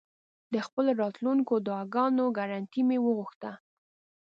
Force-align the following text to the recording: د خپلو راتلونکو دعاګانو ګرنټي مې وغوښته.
د 0.53 0.55
خپلو 0.65 0.91
راتلونکو 1.01 1.53
دعاګانو 1.67 2.25
ګرنټي 2.37 2.81
مې 2.87 2.97
وغوښته. 3.01 3.51